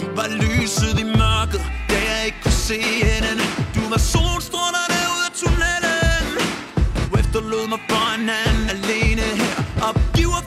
Du 0.00 0.06
var 0.16 0.28
lyset 0.42 0.98
i 1.00 1.04
mørket 1.04 1.62
Da 1.90 1.96
jeg 2.10 2.20
ikke 2.26 2.40
kunne 2.42 2.60
se 2.68 2.78
enden 3.14 3.38
Du 3.74 3.82
var 3.92 3.98
solstrålerne 4.14 4.98
ud 5.14 5.22
af 5.28 5.32
tunnelen. 5.40 6.34
Du 6.96 7.16
efterlod 7.20 7.64
mig 7.72 7.80
for 7.90 8.04
en 8.18 8.28
anden 8.44 8.66
alene 8.76 9.22
her. 9.42 9.56
Opgiver 9.88 10.42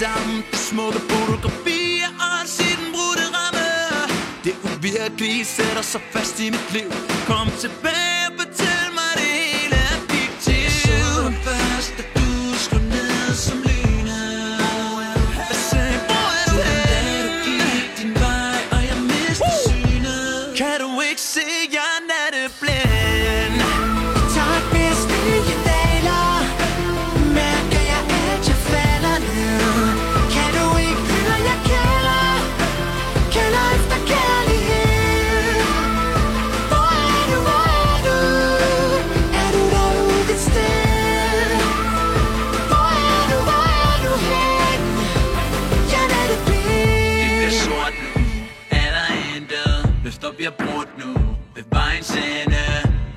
sammen. 0.00 0.44
De 0.52 0.56
smukke 0.56 1.00
fotografier 1.10 2.10
og 2.26 2.40
en 2.42 2.78
den 2.80 2.88
brudte 2.94 3.26
ramme. 3.36 3.68
Det 4.44 4.54
uvirkelige 4.68 5.44
sætter 5.44 5.82
sig 5.82 6.00
fast 6.12 6.40
i 6.40 6.50
mit 6.50 6.68
liv. 6.72 6.90
Kom 7.26 7.48
tilbage 7.64 8.22
og 8.28 8.32
fortæl 8.38 8.86
mig 8.98 9.12
det 9.20 9.30
hele 9.42 9.76
er 9.90 9.98
fiktivt 10.12 10.64
Jeg 10.66 10.74
så 10.84 11.00
dig 11.26 11.36
først, 11.46 11.92
da 11.98 12.02
du 12.16 12.28
slog 12.64 12.82
ned 12.94 13.34
som 13.46 13.58
lynet 13.68 14.60
Jeg 15.50 15.58
sagde, 15.70 15.98
hvor 16.08 16.28
er 16.40 16.46
du 16.52 16.56
hen? 16.68 17.24
du 17.26 17.32
gik 17.46 17.86
din 17.98 18.14
vej, 18.24 18.58
og 18.74 18.80
jeg 18.90 18.98
mistede 19.10 19.58
synet? 19.68 20.56
Kan 20.60 20.76
du 20.84 20.90
ikke 21.08 21.22
se, 21.34 21.46
jeg 21.76 21.88
er 21.96 22.02
natteblind? 22.10 22.89
Intet 50.10 50.22
Løfter 50.22 50.36
bliver 50.36 50.54
brudt 50.62 50.92
nu, 51.02 51.10
ved 51.54 51.64
vejens 51.72 52.10
ende 52.10 52.64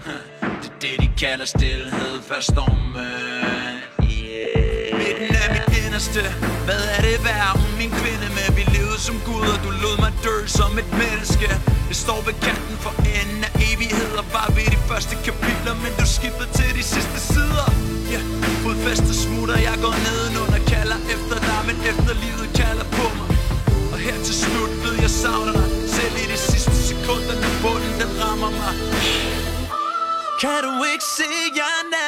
Det 0.62 0.70
er 0.70 0.80
det, 0.82 0.96
de 1.04 1.10
kalder 1.24 1.46
stillhed 1.46 2.14
før 2.28 2.40
stormen 2.52 3.76
yeah. 4.12 4.98
Midten 5.00 5.36
af 5.44 5.48
mit 5.56 5.68
inderste, 5.82 6.24
hvad 6.68 6.84
er 6.96 7.02
det 7.08 7.18
værd? 7.28 7.52
Hun 7.62 7.72
min 7.82 7.92
kvinde 8.02 8.28
med, 8.38 8.48
vi 8.58 8.64
levede 8.78 9.00
som 9.08 9.16
Gud 9.28 9.46
Og 9.54 9.60
du 9.66 9.72
lod 9.84 9.96
mig 10.04 10.14
dø 10.26 10.36
som 10.58 10.72
et 10.82 10.90
menneske 11.04 11.48
Jeg 11.90 11.98
står 12.06 12.20
ved 12.28 12.36
kanten 12.48 12.78
for 12.84 12.94
enden 13.20 13.42
af 13.48 13.52
evigheder 13.70 14.24
Bare 14.36 14.50
ved 14.58 14.68
de 14.76 14.80
første 14.90 15.16
kapitler, 15.28 15.74
men 15.84 15.92
du 16.00 16.06
skiftede 16.18 16.52
til 16.60 16.70
de 16.80 16.84
sidste 16.94 17.20
sider 17.32 17.68
Ja, 18.14 18.22
yeah. 18.22 18.26
fodfæstet 18.64 19.16
smutter, 19.26 19.58
jeg 19.70 19.78
går 19.86 19.96
nedenunder 20.08 20.62
Kalder 20.74 21.00
efter 21.16 21.38
dig, 21.48 21.60
men 21.70 21.78
efterlivet 21.92 22.48
kalder 22.62 22.88
på 22.98 23.06
mig 23.18 23.28
og 23.94 24.00
her 24.00 24.18
til 24.24 24.36
slut 24.36 24.72
ved 24.84 24.94
jeg 25.02 25.10
savner 25.10 25.52
dig 25.52 25.63
Quero 30.44 30.78
que 30.82 31.00
siga 31.00 31.64
now. 31.90 32.03